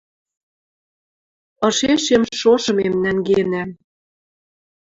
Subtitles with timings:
[1.67, 3.69] Ышешем шошымем нӓнгенӓм